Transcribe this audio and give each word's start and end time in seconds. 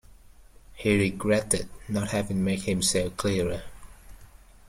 He 0.77 0.97
regretted 0.99 1.69
not 1.87 2.07
having 2.09 2.43
made 2.43 2.63
himself 2.63 3.15
clearer. 3.17 3.61